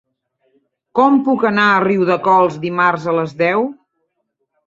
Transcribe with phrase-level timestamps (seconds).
[0.99, 3.67] Com puc anar a Riudecols dimarts a les deu?